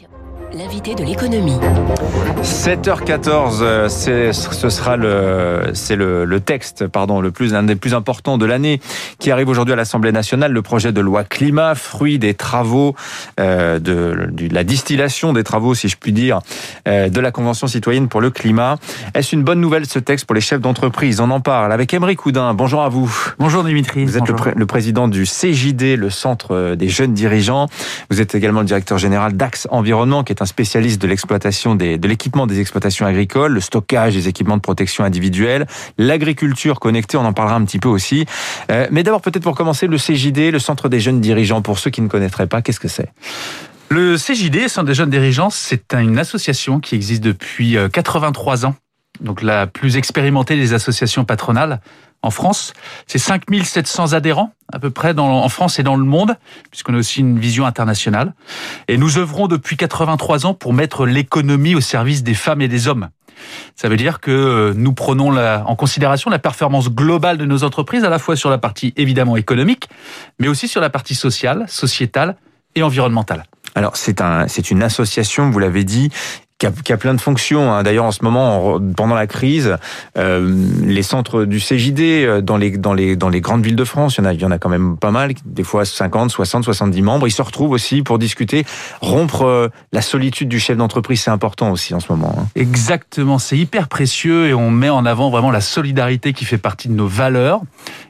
[0.00, 0.37] 行。
[0.54, 1.58] L'invité de l'économie.
[2.42, 7.76] 7h14, euh, c'est, ce sera le, c'est le, le texte, pardon, le plus, un des
[7.76, 8.80] plus importants de l'année
[9.18, 12.94] qui arrive aujourd'hui à l'Assemblée nationale, le projet de loi climat, fruit des travaux,
[13.38, 16.40] euh, de, de, la distillation des travaux, si je puis dire,
[16.86, 18.76] euh, de la Convention citoyenne pour le climat.
[19.14, 21.20] Est-ce une bonne nouvelle ce texte pour les chefs d'entreprise?
[21.20, 22.54] On en parle avec Emery Coudin.
[22.54, 23.14] Bonjour à vous.
[23.38, 24.04] Bonjour Dimitri.
[24.06, 24.36] Vous êtes Bonjour.
[24.36, 27.66] le, pré- le président du CJD, le Centre des jeunes dirigeants.
[28.10, 31.98] Vous êtes également le directeur général d'Axe Environnement, qui est un spécialiste de l'exploitation des,
[31.98, 37.24] de l'équipement des exploitations agricoles, le stockage des équipements de protection individuelle, l'agriculture connectée, on
[37.24, 38.26] en parlera un petit peu aussi.
[38.70, 41.90] Euh, mais d'abord, peut-être pour commencer, le CJD, le Centre des jeunes dirigeants, pour ceux
[41.90, 43.10] qui ne connaîtraient pas, qu'est-ce que c'est?
[43.90, 48.74] Le CJD, Centre des jeunes dirigeants, c'est une association qui existe depuis euh, 83 ans.
[49.20, 51.80] Donc la plus expérimentée des associations patronales
[52.22, 52.72] en France.
[53.06, 56.36] C'est 5700 adhérents à peu près en France et dans le monde,
[56.70, 58.34] puisqu'on a aussi une vision internationale.
[58.86, 62.86] Et nous œuvrons depuis 83 ans pour mettre l'économie au service des femmes et des
[62.86, 63.08] hommes.
[63.76, 68.04] Ça veut dire que euh, nous prenons en considération la performance globale de nos entreprises,
[68.04, 69.88] à la fois sur la partie évidemment économique,
[70.38, 72.36] mais aussi sur la partie sociale, sociétale
[72.74, 73.44] et environnementale.
[73.74, 76.10] Alors, c'est une association, vous l'avez dit,
[76.58, 77.72] qui a, plein de fonctions.
[77.72, 77.82] hein.
[77.84, 79.76] D'ailleurs, en ce moment, pendant la crise,
[80.16, 84.16] euh, les centres du CJD dans les dans les dans les grandes villes de France,
[84.16, 86.30] il y en a il y en a quand même pas mal, des fois 50,
[86.30, 87.28] 60, 70 membres.
[87.28, 88.64] Ils se retrouvent aussi pour discuter,
[89.00, 92.34] rompre euh, la solitude du chef d'entreprise, c'est important aussi en ce moment.
[92.38, 92.46] Hein.
[92.56, 96.88] Exactement, c'est hyper précieux et on met en avant vraiment la solidarité qui fait partie
[96.88, 97.60] de nos valeurs.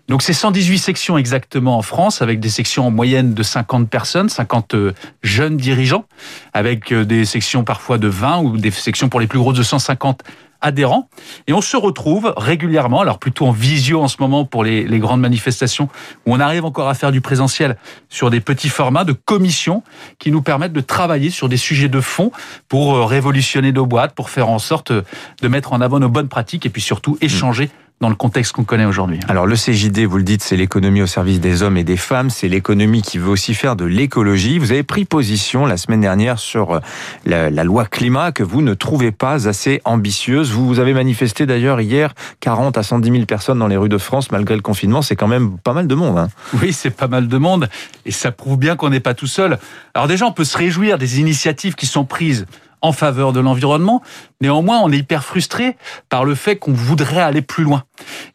[0.09, 4.31] Donc c'est 118 sections exactement en France, avec des sections en moyenne de 50 personnes,
[4.31, 4.75] 50
[5.23, 6.07] jeunes dirigeants,
[6.55, 10.23] avec des sections parfois de 20 ou des sections pour les plus grosses de 150
[10.61, 11.09] adhérents.
[11.47, 14.99] Et on se retrouve régulièrement, alors plutôt en visio en ce moment pour les, les,
[14.99, 15.89] grandes manifestations,
[16.27, 17.77] où on arrive encore à faire du présentiel
[18.09, 19.83] sur des petits formats de commissions
[20.19, 22.33] qui nous permettent de travailler sur des sujets de fond
[22.69, 26.29] pour euh, révolutionner nos boîtes, pour faire en sorte de mettre en avant nos bonnes
[26.29, 27.67] pratiques et puis surtout échanger.
[27.67, 29.19] Mmh dans le contexte qu'on connaît aujourd'hui.
[29.29, 32.31] Alors le CJD, vous le dites, c'est l'économie au service des hommes et des femmes,
[32.31, 34.59] c'est l'économie qui veut aussi faire de l'écologie.
[34.59, 36.81] Vous avez pris position la semaine dernière sur
[37.25, 40.53] la, la, loi climat que vous ne trouvez pas assez ambitieuse.
[40.53, 43.99] Vous, vous avez manifesté d'ailleurs hier 40 à 110 000 personnes dans les rues de
[43.99, 45.03] France malgré le confinement.
[45.03, 46.19] C'est quand même pas mal de monde.
[46.19, 46.29] Hein.
[46.63, 47.69] Oui, c'est pas mal de monde
[48.07, 49.59] et ça prouve bien qu'on n'est pas tout seul.
[49.95, 52.47] Alors déjà, on peut se réjouir des initiatives qui sont prises
[52.81, 54.03] en faveur de l'environnement.
[54.41, 55.77] Néanmoins, on est hyper frustré
[56.09, 57.85] par le fait qu'on voudrait aller plus loin.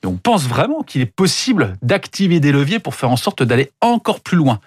[0.03, 3.71] Et on pense vraiment qu'il est possible d'activer des leviers pour faire en sorte d'aller
[3.81, 4.59] encore plus loin.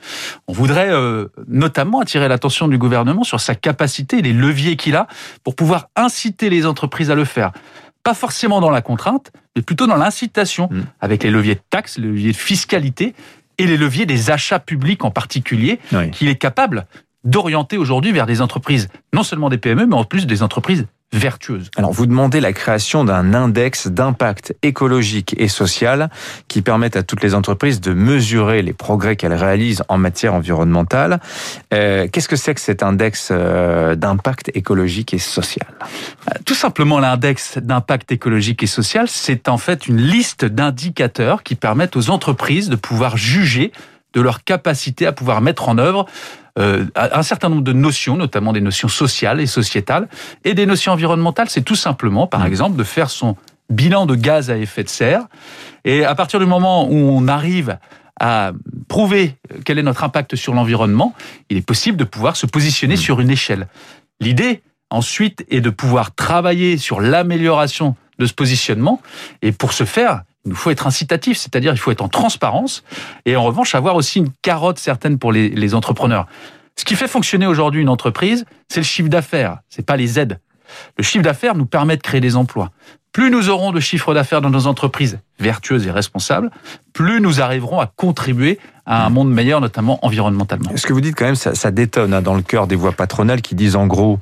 [0.48, 5.06] On voudrait euh, notamment attirer l'attention du gouvernement sur sa capacité, les leviers qu'il a
[5.44, 7.52] pour pouvoir inciter les entreprises à le faire.
[8.02, 10.80] Pas forcément dans la contrainte, mais plutôt dans l'incitation, mmh.
[11.00, 13.14] avec les leviers de taxes, les leviers de fiscalité
[13.58, 16.10] et les leviers des achats publics en particulier, oui.
[16.10, 16.86] qu'il est capable
[17.26, 21.70] d'orienter aujourd'hui vers des entreprises, non seulement des PME, mais en plus des entreprises vertueuses.
[21.76, 26.10] Alors, vous demandez la création d'un index d'impact écologique et social
[26.48, 31.20] qui permette à toutes les entreprises de mesurer les progrès qu'elles réalisent en matière environnementale.
[31.72, 35.66] Euh, Qu'est-ce que c'est que cet index euh, d'impact écologique et social?
[36.44, 41.96] Tout simplement, l'index d'impact écologique et social, c'est en fait une liste d'indicateurs qui permettent
[41.96, 43.72] aux entreprises de pouvoir juger
[44.12, 48.52] de leur capacité à pouvoir mettre en œuvre euh, un certain nombre de notions, notamment
[48.52, 50.08] des notions sociales et sociétales,
[50.44, 51.50] et des notions environnementales.
[51.50, 52.46] C'est tout simplement, par mmh.
[52.46, 53.36] exemple, de faire son
[53.68, 55.26] bilan de gaz à effet de serre.
[55.84, 57.78] Et à partir du moment où on arrive
[58.18, 58.52] à
[58.88, 61.14] prouver quel est notre impact sur l'environnement,
[61.50, 62.98] il est possible de pouvoir se positionner mmh.
[62.98, 63.68] sur une échelle.
[64.20, 69.02] L'idée, ensuite, est de pouvoir travailler sur l'amélioration de ce positionnement.
[69.42, 72.84] Et pour ce faire, il faut être incitatif, c'est-à-dire il faut être en transparence
[73.24, 76.26] et en revanche avoir aussi une carotte certaine pour les, les entrepreneurs.
[76.76, 80.38] Ce qui fait fonctionner aujourd'hui une entreprise, c'est le chiffre d'affaires, c'est pas les aides.
[80.98, 82.70] Le chiffre d'affaires nous permet de créer des emplois.
[83.12, 86.50] Plus nous aurons de chiffre d'affaires dans nos entreprises vertueuses et responsables,
[86.92, 90.70] plus nous arriverons à contribuer à un monde meilleur, notamment environnementalement.
[90.76, 93.42] Ce que vous dites quand même, ça, détonne hein, dans le cœur des voix patronales
[93.42, 94.20] qui disent en gros,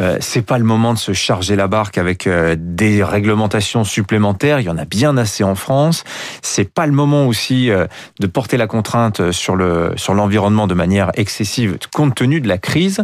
[0.00, 4.58] euh, c'est pas le moment de se charger la barque avec euh, des réglementations supplémentaires.
[4.58, 6.02] Il y en a bien assez en France.
[6.40, 7.86] C'est pas le moment aussi euh,
[8.18, 12.56] de porter la contrainte sur le sur l'environnement de manière excessive, compte tenu de la
[12.56, 13.02] crise.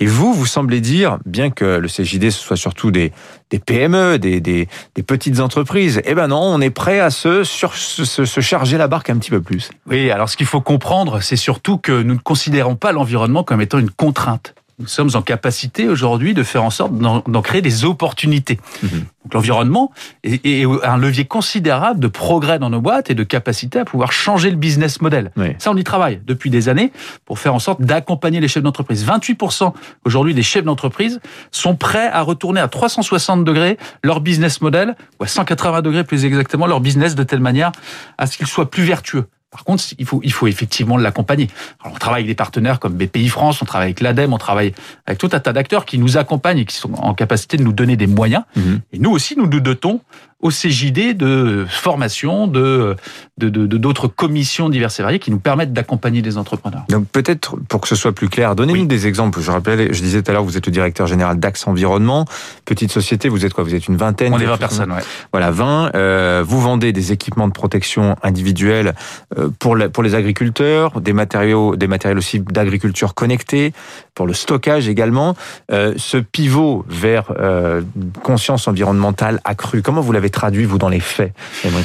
[0.00, 3.12] Et vous, vous semblez dire, bien que le CJD ce soit surtout des,
[3.50, 7.44] des PME, des, des, des petites entreprises, eh ben non, on est prêt à se,
[7.44, 9.70] se charger la barque un petit peu plus.
[9.86, 13.60] Oui, alors ce qu'il faut comprendre, c'est surtout que nous ne considérons pas l'environnement comme
[13.60, 14.54] étant une contrainte.
[14.78, 18.58] Nous sommes en capacité aujourd'hui de faire en sorte d'en créer des opportunités.
[18.82, 19.04] Mhm.
[19.24, 19.92] Donc l'environnement
[20.22, 24.50] est, un levier considérable de progrès dans nos boîtes et de capacité à pouvoir changer
[24.50, 25.32] le business model.
[25.58, 26.92] Ça, on y travaille depuis des années
[27.24, 29.04] pour faire en sorte d'accompagner les chefs d'entreprise.
[29.04, 29.72] 28%
[30.04, 31.20] aujourd'hui des chefs d'entreprise
[31.50, 36.24] sont prêts à retourner à 360 degrés leur business model, ou à 180 degrés plus
[36.24, 37.72] exactement leur business de telle manière
[38.16, 39.26] à ce qu'il soit plus vertueux.
[39.50, 41.48] Par contre, il faut, il faut effectivement l'accompagner.
[41.84, 44.74] on travaille avec des partenaires comme BPI France, on travaille avec l'ADEME, on travaille
[45.06, 47.72] avec tout un tas d'acteurs qui nous accompagnent et qui sont en capacité de nous
[47.72, 48.44] donner des moyens.
[48.56, 48.80] Mhm.
[48.92, 50.00] Et nous aussi, nous nous dotons
[50.40, 52.96] au CJD de formation, de
[53.38, 56.84] d'autres de, commissions diverses et variées qui nous permettent d'accompagner les entrepreneurs.
[56.88, 59.40] Donc peut-être pour que ce soit plus clair, donnez-nous des exemples.
[59.40, 62.24] Je rappelle, je disais tout à l'heure, vous êtes le directeur général d'Axe Environnement,
[62.64, 63.28] petite société.
[63.28, 63.64] Vous êtes quoi?
[63.64, 64.32] Vous êtes une vingtaine.
[64.32, 65.02] On est 20 personnes, ouais.
[65.32, 65.94] Voilà, 20.
[65.94, 68.94] Euh, vous vendez des équipements de protection individuelle
[69.36, 73.72] euh, pour pour les agriculteurs, des matériaux, des matériels aussi d'agriculture connectés,
[74.18, 75.36] pour le stockage également.
[75.70, 77.82] Euh, ce pivot vers euh,
[78.24, 81.32] conscience environnementale accrue, comment vous l'avez traduit, vous, dans les faits,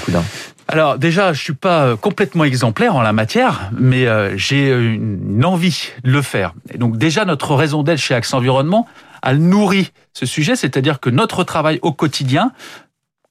[0.04, 0.24] Coudin
[0.69, 4.07] alors déjà, je suis pas euh, complètement exemplaire en la matière, mais
[4.38, 6.54] j'ai une envie de le faire.
[6.74, 8.88] Et donc déjà, notre raison d'être chez Axe Environnement,
[9.22, 12.54] elle nourrit ce sujet, c'est-à-dire que notre travail au quotidien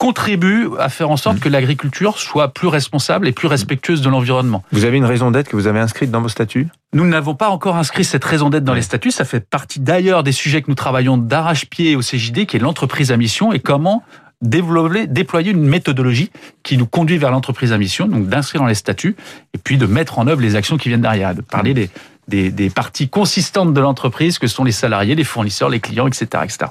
[0.02, 1.40] contribue à faire en sorte mmh.
[1.40, 4.64] que l'agriculture soit plus responsable et plus respectueuse de l'environnement.
[4.72, 6.66] Vous avez une raison d'être que vous avez inscrite dans vos statuts?
[6.92, 9.12] Nous n'avons pas encore inscrit cette raison d'être dans les statuts.
[9.12, 13.12] Ça fait partie d'ailleurs des sujets que nous travaillons d'arrache-pied au CJD, qui est l'entreprise
[13.12, 14.02] à mission et comment
[14.42, 16.30] développer, déployer une méthodologie
[16.62, 19.16] qui nous conduit vers l'entreprise à mission, donc d'inscrire dans les statuts
[19.54, 21.74] et puis de mettre en œuvre les actions qui viennent derrière, de parler mmh.
[21.74, 21.90] des,
[22.28, 26.26] des, des parties consistantes de l'entreprise que sont les salariés, les fournisseurs, les clients, etc.
[26.44, 26.70] etc.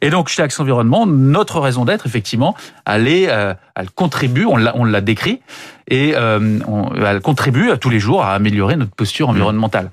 [0.00, 2.54] Et donc chez Axe Environnement, notre raison d'être, effectivement,
[2.86, 5.40] elle, est, euh, elle contribue, on l'a, on l'a décrit,
[5.88, 6.58] et euh,
[7.04, 9.90] elle contribue à tous les jours à améliorer notre posture environnementale.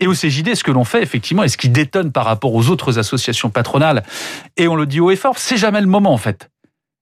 [0.00, 2.68] Et au CJD, ce que l'on fait, effectivement, et ce qui détonne par rapport aux
[2.68, 4.02] autres associations patronales,
[4.56, 6.50] et on le dit haut et fort, c'est jamais le moment, en fait.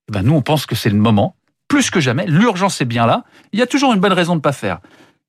[0.09, 1.37] Eh ben, nous, on pense que c'est le moment,
[1.69, 2.27] plus que jamais.
[2.27, 3.25] L'urgence est bien là.
[3.53, 4.79] Il y a toujours une bonne raison de ne pas faire.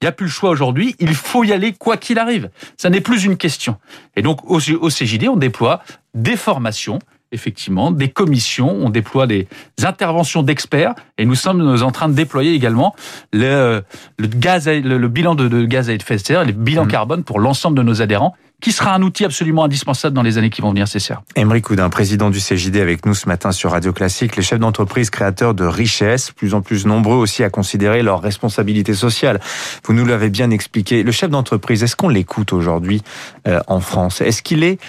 [0.01, 0.95] Il n'y a plus le choix aujourd'hui.
[0.99, 2.51] Il faut y aller quoi qu'il arrive.
[2.77, 3.77] Ça n'est plus une question.
[4.15, 5.81] Et donc, au, CJD, on déploie
[6.13, 6.99] des formations,
[7.31, 9.47] effectivement, des commissions, on déploie des
[9.83, 12.95] interventions d'experts et nous sommes en train de déployer également
[13.33, 13.83] le,
[14.17, 16.89] le, gaz, le, bilan de, gaz à effet de serre, le bilan mmh.
[16.89, 20.49] carbone pour l'ensemble de nos adhérents qui sera un outil absolument indispensable dans les années
[20.49, 21.21] qui vont venir, c'est sûr.
[21.35, 25.11] Emery Coudin, président du CJD avec nous ce matin sur Radio Classique, les chefs d'entreprise
[25.11, 29.39] créateurs de richesses, plus en plus nombreux aussi à considérer leur responsabilité sociale.
[29.85, 31.03] Vous nous l'avez bien expliqué.
[31.03, 33.03] Le chef d'entreprise, est-ce qu'on l'écoute aujourd'hui
[33.47, 34.21] euh, en France?
[34.21, 34.79] Est-ce qu'il est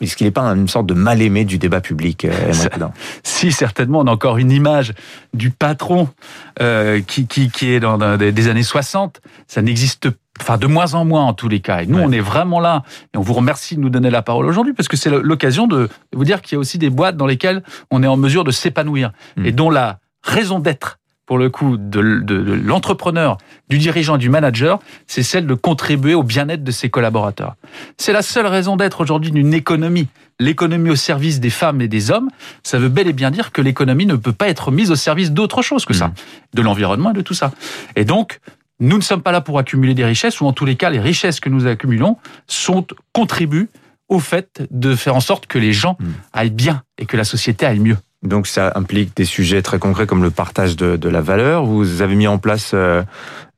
[0.00, 2.92] est-ce qu'il n'est pas une sorte de mal-aimé du débat public, euh, Coudin
[3.22, 4.00] Si, certainement.
[4.00, 4.92] On a encore une image
[5.32, 6.08] du patron
[6.60, 9.20] euh, qui, qui, qui, est dans, dans des années 60.
[9.46, 10.08] Ça n'existe
[10.40, 11.82] enfin de moins en moins en tous les cas.
[11.82, 12.82] Et nous, on est vraiment là.
[13.14, 15.88] Et on vous remercie de nous donner la parole aujourd'hui parce que c'est l'occasion de
[16.12, 18.50] vous dire qu'il y a aussi des boîtes dans lesquelles on est en mesure de
[18.50, 19.46] s'épanouir hmm.
[19.46, 23.38] et dont la raison d'être pour le coup de, l'entrepreneur,
[23.68, 27.56] du dirigeant, du manager, c'est celle de contribuer au bien-être de ses collaborateurs.
[27.96, 30.08] C'est la seule raison d'être aujourd'hui d'une économie.
[30.40, 32.28] L'économie au service des femmes et des hommes,
[32.62, 35.30] ça veut bel et bien dire que l'économie ne peut pas être mise au service
[35.30, 36.14] d'autre chose que ça, hmm.
[36.54, 37.52] de l'environnement et de tout ça.
[37.96, 38.40] Et donc,
[38.80, 41.00] nous ne sommes pas là pour accumuler des richesses, ou en tous les cas, les
[41.00, 42.18] richesses que nous accumulons
[42.48, 43.68] sont contribuent
[44.08, 46.12] au fait de faire en sorte que les gens hmm.
[46.32, 47.96] aillent bien et que la société aille mieux.
[48.24, 51.66] Donc ça implique des sujets très concrets comme le partage de, la valeur.
[51.66, 53.02] Vous avez mis en place euh,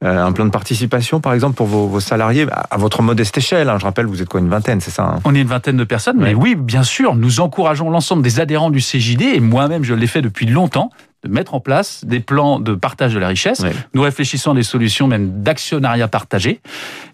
[0.03, 3.69] un plan de participation, par exemple, pour vos, salariés, à votre modeste échelle.
[3.69, 3.79] Hein.
[3.79, 5.85] Je rappelle, vous êtes quoi, une vingtaine, c'est ça hein On est une vingtaine de
[5.85, 9.95] personnes, mais oui, bien sûr, nous encourageons l'ensemble des adhérents du CJD, et moi-même, je
[9.95, 10.91] l'ai fait depuis longtemps,
[11.25, 13.65] de mettre en place des plans de partage de la richesse.
[13.95, 16.61] Nous réfléchissons à des solutions même d'actionnariat partagé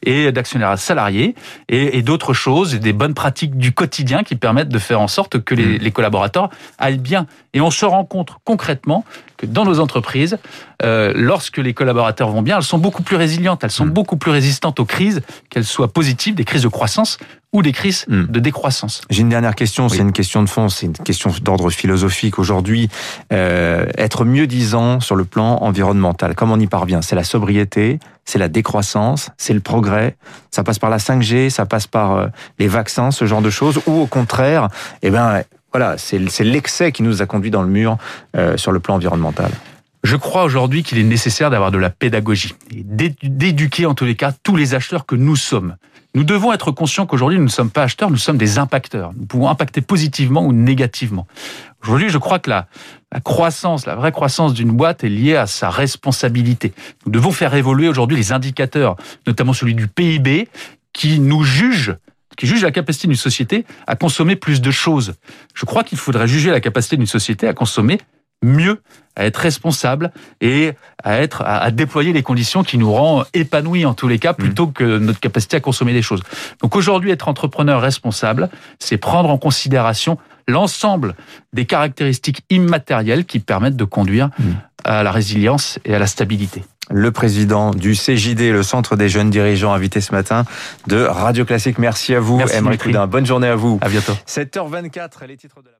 [0.03, 1.35] et d'actionnariat salarié
[1.69, 5.43] et, d'autres choses, et des bonnes pratiques du quotidien qui permettent de faire en sorte
[5.43, 5.83] que les, mm.
[5.83, 7.27] les collaborateurs aillent bien.
[7.55, 9.05] Et on se rend compte concrètement
[9.43, 10.39] que dans nos entreprises,
[10.83, 13.91] euh, lorsque les collaborateurs vont bien, elles sont beaucoup plus résilientes, elles sont mm.
[13.91, 15.21] beaucoup plus résistantes aux crises,
[15.51, 17.19] qu'elles soient positives, des crises de croissance
[17.53, 18.27] ou des crises mm.
[18.27, 19.03] de décroissance.
[19.11, 22.89] J'ai une dernière question, c'est une question de fond, c'est une question d'ordre philosophique aujourd'hui.
[23.33, 27.03] Euh, être mieux disant sur le plan environnemental, comment on y parvient?
[27.03, 30.17] C'est la sobriété, c'est la décroissance, c'est le progrès?
[30.53, 32.27] Ça passe par la 5G, ça passe par euh,
[32.61, 34.69] les vaccins, ce genre de choses, ou au contraire,
[35.03, 37.97] eh ben voilà, c'est l'excès qui nous a conduit dans le mur
[38.37, 39.51] euh, sur le plan environnemental.
[40.05, 44.33] Je crois aujourd'hui qu'il est nécessaire d'avoir de la pédagogie d'éduquer en tous les cas
[44.43, 45.77] tous les acheteurs que nous sommes.
[46.15, 49.13] Nous devons être conscients qu'aujourd'hui nous ne sommes pas acheteurs, nous sommes des impacteurs.
[49.17, 51.27] Nous pouvons impacter positivement ou négativement.
[51.83, 52.67] Aujourd'hui, je crois que la,
[53.13, 56.75] la croissance, la vraie croissance d'une boîte est liée à sa responsabilité.
[57.07, 60.49] Nous devons faire évoluer aujourd'hui les indicateurs, notamment celui du PIB,
[60.93, 61.97] qui nous juge
[62.43, 65.15] qui juge la capacité d'une société à consommer plus de choses.
[65.55, 68.01] Je crois qu'il faudrait juger la capacité d'une société à consommer
[68.43, 68.83] mieux,
[69.15, 70.73] à être responsable et
[71.05, 74.67] à être à, déployer les conditions qui nous rendent épanouis en tous les cas, plutôt
[74.67, 74.73] mmh.
[74.73, 76.25] que notre capacité à consommer des choses.
[76.61, 80.19] Donc aujourd'hui, être entrepreneur responsable, c'est prendre en considération
[80.49, 81.15] l'ensemble
[81.53, 84.43] des caractéristiques immatérielles qui permettent de conduire mmh.
[84.85, 89.31] À la résilience et à la stabilité le président du CJD, le Centre des jeunes
[89.31, 90.45] dirigeants, invité ce matin
[90.89, 91.79] de Radio Classique.
[91.79, 93.07] Merci à vous, Emery Coudin.
[93.07, 93.79] Bonne journée à vous.
[93.81, 94.13] À bientôt.
[94.27, 95.77] 7h24, les titres de la